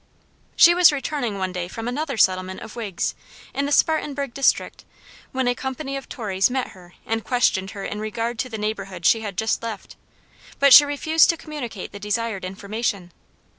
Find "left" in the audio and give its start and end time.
9.61-9.97